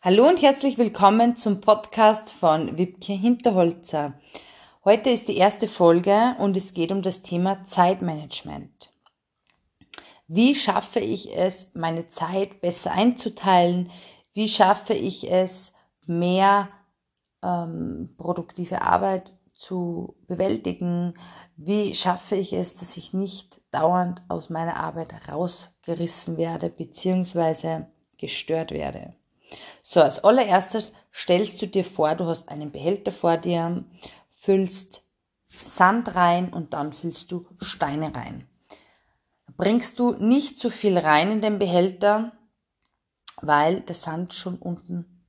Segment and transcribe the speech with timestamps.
[0.00, 4.14] Hallo und herzlich willkommen zum Podcast von Wibke Hinterholzer.
[4.84, 8.92] Heute ist die erste Folge und es geht um das Thema Zeitmanagement.
[10.28, 13.90] Wie schaffe ich es, meine Zeit besser einzuteilen?
[14.34, 15.72] Wie schaffe ich es,
[16.06, 16.68] mehr
[17.42, 21.14] ähm, produktive Arbeit zu bewältigen?
[21.56, 27.86] Wie schaffe ich es, dass ich nicht dauernd aus meiner Arbeit rausgerissen werde bzw.
[28.16, 29.16] gestört werde?
[29.82, 33.84] So, als allererstes stellst du dir vor, du hast einen Behälter vor dir,
[34.30, 35.02] füllst
[35.48, 38.46] Sand rein und dann füllst du Steine rein.
[39.56, 42.32] Bringst du nicht zu viel rein in den Behälter,
[43.40, 45.24] weil der Sand schon unten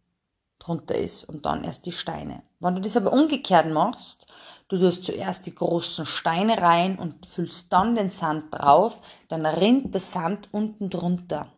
[0.59, 2.43] drunter ist und dann erst die Steine.
[2.59, 4.27] Wenn du das aber umgekehrt machst,
[4.67, 9.93] du tust zuerst die großen Steine rein und füllst dann den Sand drauf, dann rinnt
[9.93, 11.51] der Sand unten drunter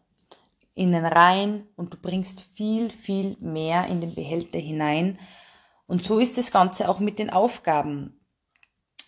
[0.73, 5.19] innen rein und du bringst viel, viel mehr in den Behälter hinein.
[5.87, 8.21] Und so ist das Ganze auch mit den Aufgaben.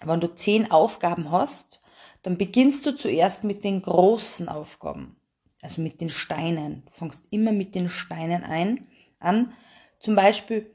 [0.03, 1.81] Wenn du zehn Aufgaben hast,
[2.23, 5.15] dann beginnst du zuerst mit den großen Aufgaben,
[5.61, 6.83] also mit den Steinen.
[6.85, 8.87] Du fängst immer mit den Steinen ein,
[9.19, 9.53] an.
[9.99, 10.69] Zum Beispiel,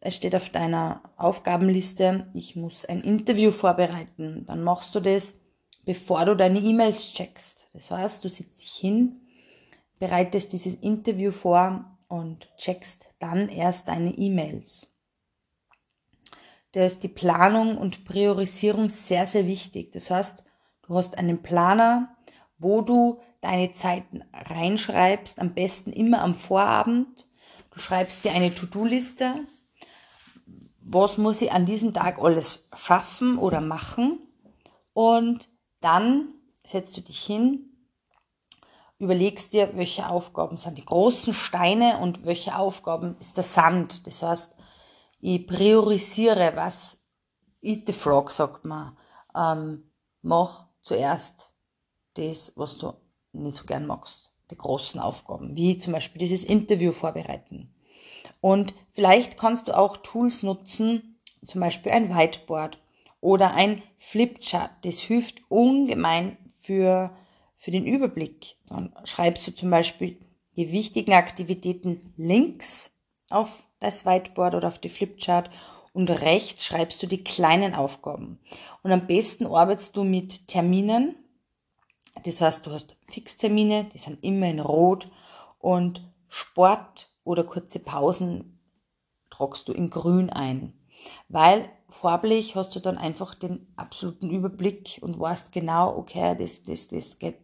[0.00, 4.44] es steht auf deiner Aufgabenliste, ich muss ein Interview vorbereiten.
[4.46, 5.34] Dann machst du das,
[5.84, 7.68] bevor du deine E-Mails checkst.
[7.72, 9.21] Das heißt, du sitzt dich hin,
[10.02, 14.88] bereitest dieses Interview vor und checkst dann erst deine E-Mails.
[16.72, 19.92] Da ist die Planung und Priorisierung sehr, sehr wichtig.
[19.92, 20.44] Das heißt,
[20.82, 22.16] du hast einen Planer,
[22.58, 27.28] wo du deine Zeiten reinschreibst, am besten immer am Vorabend.
[27.70, 29.46] Du schreibst dir eine To-Do-Liste.
[30.80, 34.18] Was muss ich an diesem Tag alles schaffen oder machen?
[34.94, 35.48] Und
[35.80, 37.71] dann setzt du dich hin,
[39.02, 44.06] überlegst dir, welche Aufgaben sind die großen Steine und welche Aufgaben ist der Sand.
[44.06, 44.54] Das heißt,
[45.20, 46.98] ich priorisiere, was
[47.60, 48.96] eat the frog, sagt man.
[49.34, 49.90] Ähm,
[50.22, 51.52] mach zuerst
[52.14, 52.92] das, was du
[53.32, 54.32] nicht so gern magst.
[54.52, 57.74] Die großen Aufgaben, wie zum Beispiel dieses Interview vorbereiten.
[58.40, 62.78] Und vielleicht kannst du auch Tools nutzen, zum Beispiel ein Whiteboard
[63.20, 64.70] oder ein Flipchart.
[64.82, 67.16] Das hilft ungemein für
[67.62, 68.56] für den Überblick.
[68.66, 70.18] Dann schreibst du zum Beispiel
[70.56, 72.90] die wichtigen Aktivitäten links
[73.30, 75.48] auf das Whiteboard oder auf die Flipchart
[75.92, 78.40] und rechts schreibst du die kleinen Aufgaben.
[78.82, 81.14] Und am besten arbeitest du mit Terminen.
[82.24, 85.08] Das heißt, du hast Fixtermine, die sind immer in Rot
[85.60, 88.58] und Sport oder kurze Pausen
[89.30, 90.72] tragst du in Grün ein.
[91.28, 96.88] Weil farblich hast du dann einfach den absoluten Überblick und weißt genau, okay, das, das,
[96.88, 97.36] das geht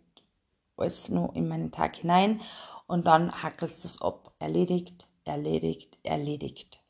[0.79, 2.41] alles nur in meinen Tag hinein
[2.87, 4.33] und dann hackelst es ab.
[4.39, 6.81] Erledigt, erledigt, erledigt.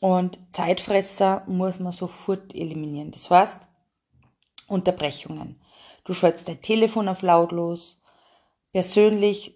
[0.00, 3.12] Und Zeitfresser muss man sofort eliminieren.
[3.12, 3.68] Das heißt,
[4.66, 5.60] Unterbrechungen.
[6.04, 8.00] Du schaltest dein Telefon auf lautlos.
[8.72, 9.54] Persönlich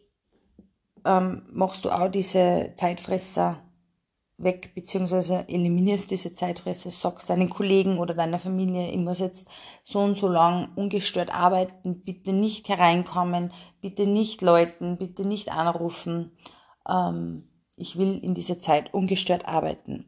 [1.04, 3.62] ähm, machst du auch diese Zeitfresser
[4.38, 9.48] weg, beziehungsweise eliminierst diese Zeitfresser, sagst deinen Kollegen oder deiner Familie, ich muss jetzt
[9.82, 16.36] so und so lang ungestört arbeiten, bitte nicht hereinkommen, bitte nicht läuten, bitte nicht anrufen.
[16.88, 20.06] Ähm, ich will in dieser Zeit ungestört arbeiten.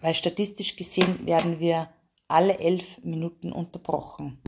[0.00, 1.88] Weil statistisch gesehen werden wir
[2.28, 4.42] alle elf Minuten unterbrochen.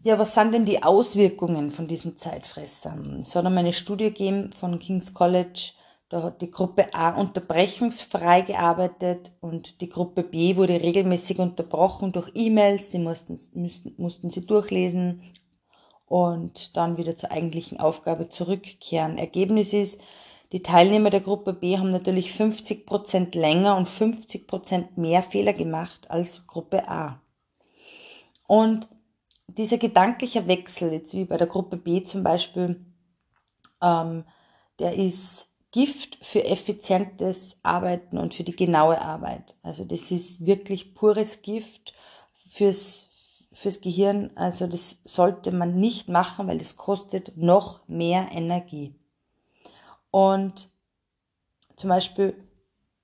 [0.00, 3.20] Ja, was sind denn die Auswirkungen von diesen Zeitfressern?
[3.20, 5.74] Es hat einmal eine Studie gegeben von King's College,
[6.12, 12.30] da hat die Gruppe A unterbrechungsfrei gearbeitet und die Gruppe B wurde regelmäßig unterbrochen durch
[12.34, 12.90] E-Mails.
[12.90, 15.22] Sie mussten, mussten, mussten sie durchlesen
[16.04, 19.16] und dann wieder zur eigentlichen Aufgabe zurückkehren.
[19.16, 19.98] Ergebnis ist,
[20.52, 25.54] die Teilnehmer der Gruppe B haben natürlich 50 Prozent länger und 50 Prozent mehr Fehler
[25.54, 27.22] gemacht als Gruppe A.
[28.46, 28.86] Und
[29.46, 32.84] dieser gedankliche Wechsel, jetzt wie bei der Gruppe B zum Beispiel,
[33.80, 34.24] ähm,
[34.78, 39.56] der ist Gift für effizientes Arbeiten und für die genaue Arbeit.
[39.62, 41.94] Also das ist wirklich pures Gift
[42.50, 43.08] fürs,
[43.52, 44.30] fürs Gehirn.
[44.34, 48.94] Also das sollte man nicht machen, weil das kostet noch mehr Energie.
[50.10, 50.70] Und
[51.76, 52.36] zum Beispiel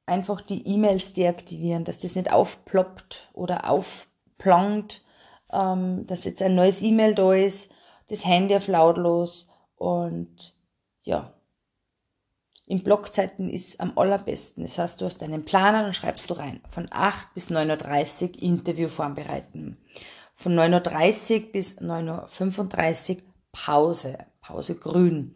[0.05, 5.03] einfach die E-Mails deaktivieren, dass das nicht aufploppt oder aufplongt,
[5.51, 7.71] ähm, dass jetzt ein neues E-Mail da ist,
[8.09, 10.55] das Handy auf lautlos und
[11.03, 11.33] ja,
[12.69, 14.63] in Blockzeiten ist am allerbesten.
[14.63, 16.61] Das heißt, du hast einen Planer und schreibst du rein.
[16.69, 19.79] Von 8 bis 9.30 Uhr Interview vorbereiten.
[20.35, 23.23] Von 9.30 Uhr bis 9.35 Uhr
[23.53, 24.19] Pause.
[24.43, 25.35] Pause grün.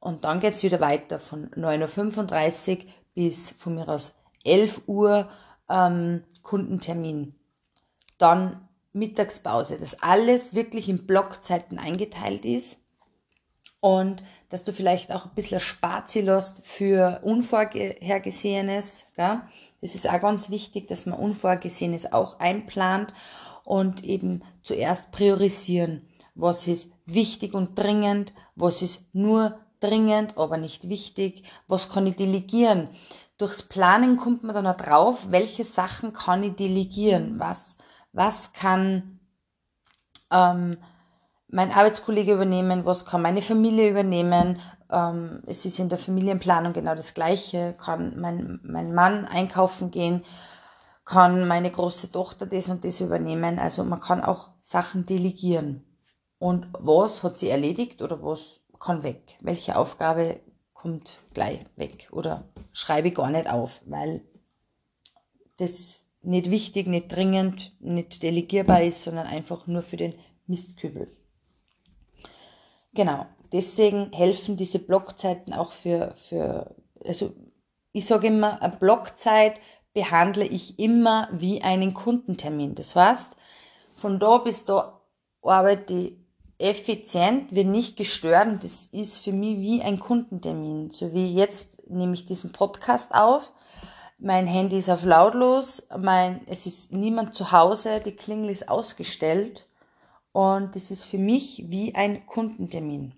[0.00, 2.84] Und dann geht's wieder weiter von 9.35 Uhr
[3.14, 5.28] bis von mir aus 11 Uhr
[5.70, 7.36] ähm, Kundentermin.
[8.18, 12.81] Dann Mittagspause, dass alles wirklich in Blockzeiten eingeteilt ist
[13.82, 19.06] und dass du vielleicht auch ein bisschen Spazi lässt für Unvorhergesehenes.
[19.16, 19.40] Gell?
[19.80, 23.12] Das ist auch ganz wichtig, dass man Unvorhergesehenes auch einplant
[23.64, 26.06] und eben zuerst priorisieren,
[26.36, 32.14] was ist wichtig und dringend, was ist nur dringend, aber nicht wichtig, was kann ich
[32.14, 32.88] delegieren.
[33.36, 37.76] Durchs Planen kommt man dann auch drauf, welche Sachen kann ich delegieren, was,
[38.12, 39.18] was kann
[40.30, 40.76] ähm,
[41.52, 44.58] mein Arbeitskollege übernehmen, was kann meine Familie übernehmen.
[44.90, 47.74] Ähm, es ist in der Familienplanung genau das Gleiche.
[47.74, 50.24] Kann mein, mein Mann einkaufen gehen,
[51.04, 53.58] kann meine große Tochter das und das übernehmen.
[53.58, 55.84] Also man kann auch Sachen delegieren.
[56.38, 59.36] Und was hat sie erledigt oder was kann weg?
[59.42, 60.40] Welche Aufgabe
[60.72, 64.22] kommt gleich weg oder schreibe ich gar nicht auf, weil
[65.58, 70.14] das nicht wichtig, nicht dringend, nicht delegierbar ist, sondern einfach nur für den
[70.46, 71.14] Mistkübel.
[72.94, 76.74] Genau, deswegen helfen diese Blockzeiten auch für, für
[77.06, 77.32] also
[77.92, 79.60] ich sage immer, eine Blockzeit
[79.94, 82.74] behandle ich immer wie einen Kundentermin.
[82.74, 83.36] Das heißt,
[83.94, 85.00] von da bis da
[85.42, 86.16] arbeite ich
[86.58, 90.90] effizient, wird nicht gestört und das ist für mich wie ein Kundentermin.
[90.90, 93.52] So wie jetzt nehme ich diesen Podcast auf,
[94.18, 99.66] mein Handy ist auf lautlos, mein, es ist niemand zu Hause, die Klingel ist ausgestellt
[100.32, 103.14] und das ist für mich wie ein Kundentermin.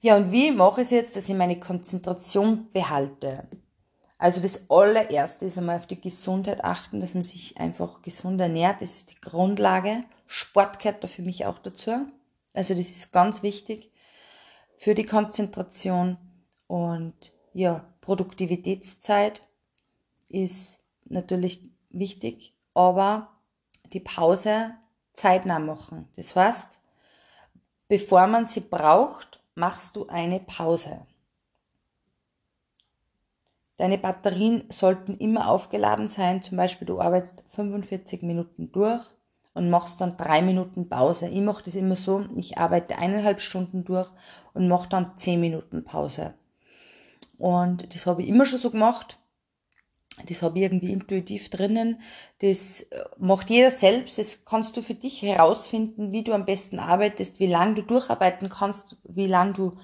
[0.00, 3.48] Ja, und wie mache ich es jetzt, dass ich meine Konzentration behalte?
[4.18, 8.80] Also das allererste ist einmal auf die Gesundheit achten, dass man sich einfach gesund ernährt.
[8.80, 10.04] Das ist die Grundlage.
[10.26, 12.06] Sport gehört da für mich auch dazu.
[12.54, 13.90] Also das ist ganz wichtig
[14.78, 16.16] für die Konzentration.
[16.66, 19.46] Und ja, Produktivitätszeit
[20.28, 23.36] ist natürlich wichtig, aber
[23.92, 24.74] die Pause
[25.16, 26.08] zeitnah machen.
[26.14, 26.78] Das heißt,
[27.88, 31.06] bevor man sie braucht, machst du eine Pause.
[33.78, 36.40] Deine Batterien sollten immer aufgeladen sein.
[36.40, 39.02] Zum Beispiel, du arbeitest 45 Minuten durch
[39.52, 41.28] und machst dann drei Minuten Pause.
[41.28, 44.08] Ich mache das immer so, ich arbeite eineinhalb Stunden durch
[44.54, 46.34] und mache dann zehn Minuten Pause.
[47.38, 49.18] Und das habe ich immer schon so gemacht
[50.24, 52.00] das habe ich irgendwie intuitiv drinnen.
[52.40, 54.18] Das äh, macht jeder selbst.
[54.18, 58.48] Das kannst du für dich herausfinden, wie du am besten arbeitest, wie lange du durcharbeiten
[58.48, 59.76] kannst, wie lange du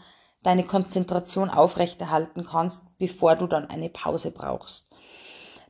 [0.43, 4.88] deine Konzentration aufrechterhalten kannst, bevor du dann eine Pause brauchst.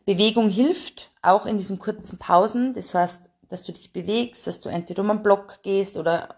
[0.05, 2.73] Bewegung hilft auch in diesen kurzen Pausen.
[2.73, 6.37] Das heißt, dass du dich bewegst, dass du entweder um einen Block gehst oder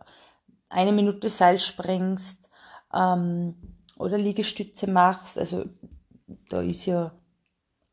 [0.68, 2.50] eine Minute Seil springst
[2.92, 3.54] ähm,
[3.96, 5.38] oder Liegestütze machst.
[5.38, 5.66] Also
[6.48, 7.12] da ist ja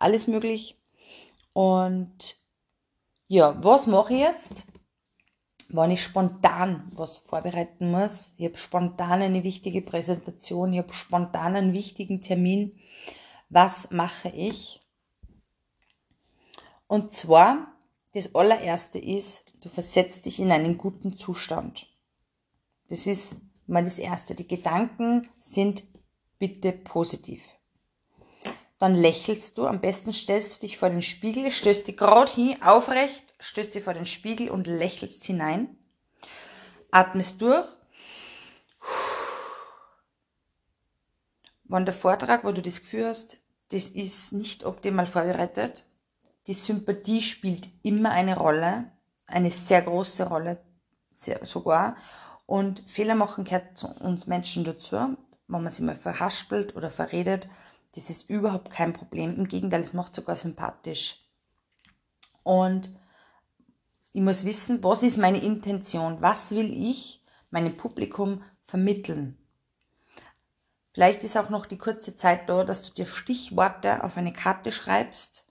[0.02, 0.78] alles möglich.
[1.54, 2.38] Und
[3.28, 4.64] ja, was mache ich jetzt?
[5.70, 11.56] Wenn ich spontan was vorbereiten muss, ich habe spontan eine wichtige Präsentation, ich habe spontan
[11.56, 12.78] einen wichtigen Termin,
[13.50, 14.82] was mache ich?
[16.88, 17.74] Und zwar,
[18.14, 21.88] das allererste ist, du versetzt dich in einen guten Zustand.
[22.90, 23.38] Das ist
[23.68, 24.36] mal das erste.
[24.36, 25.84] Die Gedanken sind
[26.38, 27.42] bitte positiv.
[28.82, 29.68] Dann lächelst du.
[29.68, 33.84] Am besten stellst du dich vor den Spiegel, stößt dich gerade hin, aufrecht, stößt dich
[33.84, 35.78] vor den Spiegel und lächelst hinein.
[36.90, 37.68] Atmest durch.
[41.66, 43.38] Wenn der Vortrag, wo du das Gefühl hast,
[43.70, 45.86] das ist nicht optimal vorbereitet,
[46.48, 48.92] die Sympathie spielt immer eine Rolle,
[49.28, 50.60] eine sehr große Rolle
[51.12, 51.98] sogar.
[52.48, 57.48] Und Fehler machen gehört zu uns Menschen dazu, wenn man sich mal verhaspelt oder verredet
[57.96, 59.36] das ist überhaupt kein Problem.
[59.36, 61.20] Im Gegenteil, es macht sogar sympathisch.
[62.44, 62.90] Und
[64.14, 66.22] ich muss wissen, was ist meine Intention?
[66.22, 69.38] Was will ich meinem Publikum vermitteln?
[70.94, 74.72] Vielleicht ist auch noch die kurze Zeit da, dass du dir Stichworte auf eine Karte
[74.72, 75.46] schreibst,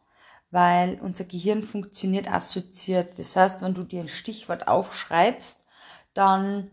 [0.50, 3.18] weil unser Gehirn funktioniert assoziiert.
[3.18, 5.58] Das heißt, wenn du dir ein Stichwort aufschreibst,
[6.12, 6.70] dann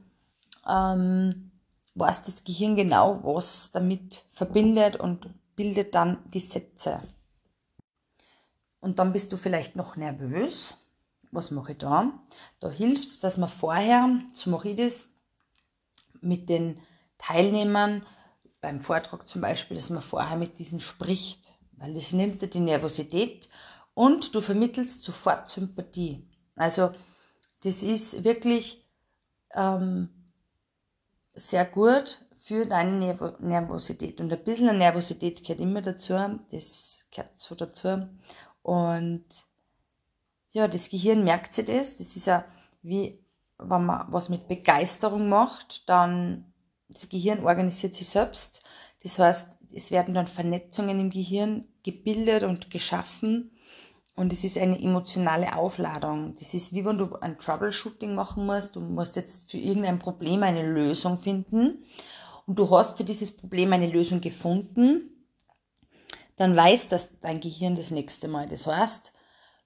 [0.68, 1.52] ähm,
[1.96, 7.04] weiß das Gehirn genau, was damit verbindet und bildet dann die Sätze.
[8.80, 10.78] Und dann bist du vielleicht noch nervös.
[11.32, 12.14] Was mache ich da?
[12.62, 15.10] Da hilft es, dass man vorher, so mache ich das,
[16.22, 16.80] mit den
[17.18, 18.06] Teilnehmern
[18.62, 22.60] beim Vortrag zum Beispiel, dass man vorher mit diesen spricht, weil das nimmt dir die
[22.60, 23.50] Nervosität
[23.94, 26.28] und du vermittelst sofort Sympathie.
[26.56, 26.92] Also
[27.64, 28.86] das ist wirklich
[29.54, 30.10] ähm,
[31.36, 34.22] sehr gut für deine Nervosität.
[34.22, 36.13] Und ein bisschen Nervosität gehört immer dazu.
[36.50, 38.08] Das gehört so dazu.
[38.62, 39.25] Und
[40.51, 41.98] ja, das Gehirn merkt sich das.
[41.98, 42.46] Das ist ja
[42.82, 43.20] wie,
[43.58, 46.54] wenn man was mit Begeisterung macht, dann
[46.88, 48.63] das Gehirn organisiert sich selbst.
[49.04, 53.51] Das heißt, es werden dann Vernetzungen im Gehirn gebildet und geschaffen.
[54.16, 56.34] Und es ist eine emotionale Aufladung.
[56.39, 58.77] Das ist wie wenn du ein Troubleshooting machen musst.
[58.77, 61.84] Du musst jetzt für irgendein Problem eine Lösung finden.
[62.48, 65.12] Und du hast für dieses Problem eine Lösung gefunden.
[66.38, 68.48] Dann weiß das dein Gehirn das nächste Mal.
[68.48, 69.12] Das heißt,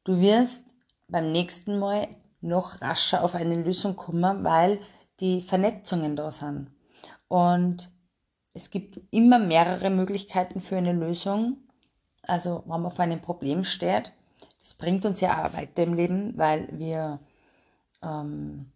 [0.04, 0.66] du wirst
[1.08, 2.08] beim nächsten Mal
[2.42, 4.80] noch rascher auf eine Lösung kommen, weil
[5.20, 6.72] die Vernetzungen da sind.
[7.28, 7.92] Und
[8.54, 11.58] es gibt immer mehrere Möglichkeiten für eine Lösung.
[12.24, 14.12] Also wenn man vor einem Problem steht,
[14.60, 17.20] das bringt uns ja auch weiter im Leben, weil wir
[18.02, 18.72] ähm,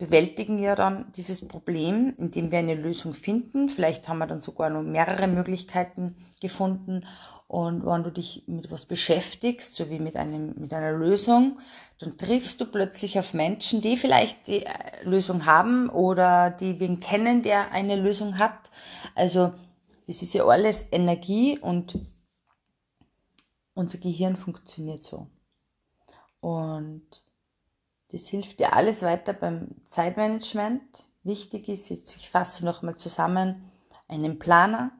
[0.00, 3.68] bewältigen ja dann dieses Problem, indem wir eine Lösung finden.
[3.68, 7.06] Vielleicht haben wir dann sogar noch mehrere Möglichkeiten gefunden.
[7.46, 11.58] Und wenn du dich mit was beschäftigst, so wie mit, einem, mit einer Lösung,
[11.98, 17.00] dann triffst du plötzlich auf Menschen, die vielleicht die äh, Lösung haben oder die wen
[17.00, 18.70] kennen, der eine Lösung hat.
[19.14, 19.52] Also
[20.06, 21.98] das ist ja alles Energie und
[23.74, 25.26] unser Gehirn funktioniert so.
[26.40, 27.02] Und
[28.12, 30.82] das hilft dir alles weiter beim Zeitmanagement.
[31.22, 33.70] Wichtig ist, ich fasse nochmal zusammen,
[34.08, 34.90] einen Planer,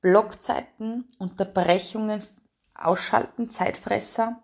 [0.00, 2.22] Blockzeiten, Unterbrechungen
[2.74, 4.40] ausschalten, Zeitfresser,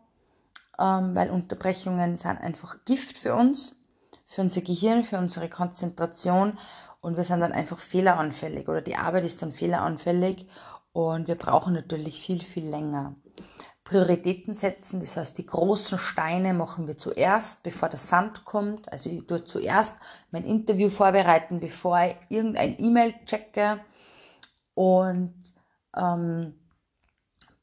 [0.78, 3.76] ähm, weil Unterbrechungen sind einfach Gift für uns,
[4.26, 6.58] für unser Gehirn, für unsere Konzentration
[7.00, 10.46] und wir sind dann einfach fehleranfällig oder die Arbeit ist dann fehleranfällig
[10.92, 13.14] und wir brauchen natürlich viel, viel länger.
[13.88, 18.92] Prioritäten setzen, das heißt, die großen Steine machen wir zuerst, bevor der Sand kommt.
[18.92, 19.96] Also ich tue zuerst
[20.30, 23.80] mein Interview vorbereiten, bevor ich irgendein E-Mail checke
[24.74, 25.32] und
[25.96, 26.54] ähm,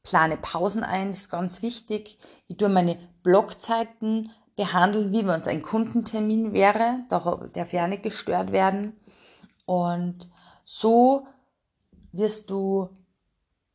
[0.02, 2.18] plane Pausen ein, das ist ganz wichtig.
[2.48, 8.02] Ich tue meine Blogzeiten behandeln, wie wenn es ein Kundentermin wäre, da darf ja nicht
[8.02, 8.98] gestört werden.
[9.64, 10.28] Und
[10.64, 11.28] so
[12.10, 12.88] wirst du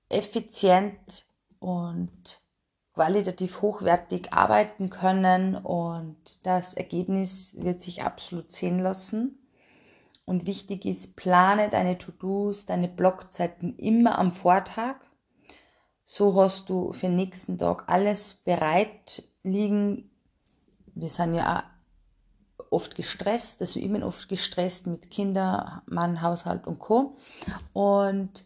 [0.10, 1.31] effizient
[1.62, 2.41] und
[2.94, 9.38] qualitativ hochwertig arbeiten können und das Ergebnis wird sich absolut sehen lassen.
[10.25, 14.96] Und wichtig ist, plane deine To-Dos, deine Blockzeiten immer am Vortag.
[16.06, 20.12] So hast du für den nächsten Tag alles bereit liegen.
[20.94, 21.63] Wir sind ja
[22.70, 27.18] oft gestresst, also bin oft gestresst mit Kinder, Mann, Haushalt und Co.
[27.74, 28.46] Und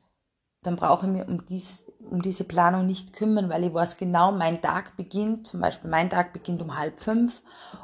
[0.65, 4.31] dann brauche ich mir um, dies, um diese Planung nicht kümmern, weil ich weiß genau,
[4.31, 7.41] mein Tag beginnt, zum Beispiel mein Tag beginnt um halb fünf,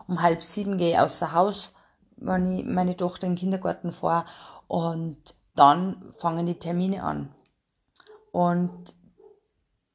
[0.07, 1.71] um halb sieben gehe ich außer Haus,
[2.17, 4.25] wenn ich meine Tochter in den Kindergarten fahre.
[4.67, 7.35] Und dann fangen die Termine an.
[8.31, 8.95] Und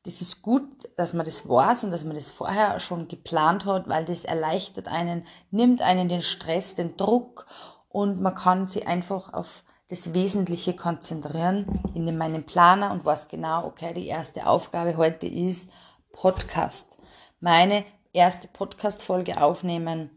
[0.05, 3.89] das ist gut, dass man das weiß und dass man das vorher schon geplant hat,
[3.89, 7.47] weil das erleichtert einen, nimmt einen den Stress, den Druck
[7.89, 13.67] und man kann sich einfach auf das Wesentliche konzentrieren in meinem Planer und weiß genau,
[13.67, 15.71] okay, die erste Aufgabe heute ist
[16.13, 16.99] Podcast.
[17.41, 20.11] Meine erste Podcast-Folge aufnehmen.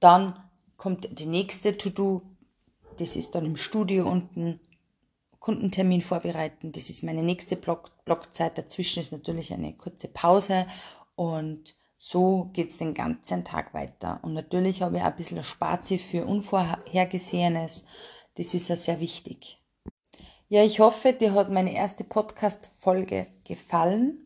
[0.00, 0.42] Dann
[0.76, 2.22] kommt die nächste To-Do,
[2.98, 4.60] das ist dann im Studio unten,
[5.38, 10.66] Kundentermin vorbereiten, das ist meine nächste Block Blockzeit, dazwischen ist natürlich eine kurze Pause
[11.16, 14.20] und so geht es den ganzen Tag weiter.
[14.22, 17.84] Und natürlich habe ich auch ein bisschen Spazi für Unvorhergesehenes.
[18.36, 19.60] Das ist ja sehr wichtig.
[20.48, 24.24] Ja, ich hoffe, dir hat meine erste Podcast-Folge gefallen.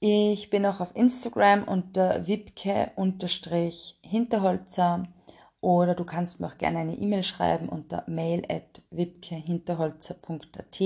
[0.00, 5.08] Ich bin auch auf Instagram unter wipke-hinterholzer
[5.60, 10.80] oder du kannst mir auch gerne eine E-Mail schreiben unter mail at wipkehinterholzer.at.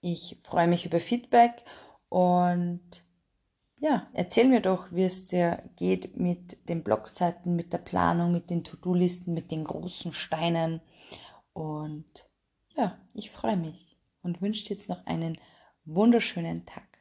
[0.00, 1.64] Ich freue mich über Feedback
[2.08, 2.80] und
[3.78, 8.48] ja, erzähl mir doch, wie es dir geht mit den Blogzeiten, mit der Planung, mit
[8.48, 10.80] den To-Do-Listen, mit den großen Steinen.
[11.52, 12.28] Und
[12.76, 15.38] ja, ich freue mich und wünsche dir jetzt noch einen
[15.84, 16.91] wunderschönen Tag.